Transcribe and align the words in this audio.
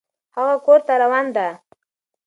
هغه 0.35 0.55
کور 0.65 0.79
ته 0.87 0.93
روان 1.01 1.25
ده 1.35 1.47